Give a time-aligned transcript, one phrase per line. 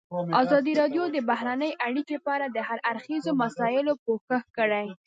[0.41, 4.87] ازادي راډیو د بهرنۍ اړیکې په اړه د هر اړخیزو مسایلو پوښښ کړی.